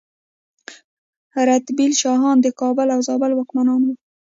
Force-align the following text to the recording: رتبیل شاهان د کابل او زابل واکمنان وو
رتبیل 1.47 1.91
شاهان 2.01 2.37
د 2.41 2.47
کابل 2.61 2.87
او 2.95 2.99
زابل 3.07 3.31
واکمنان 3.35 3.79
وو 3.83 3.93